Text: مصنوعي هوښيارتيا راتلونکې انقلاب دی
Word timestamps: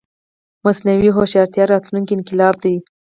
مصنوعي 0.65 1.09
هوښيارتيا 1.15 1.63
راتلونکې 1.71 2.13
انقلاب 2.15 2.55
دی 2.63 2.75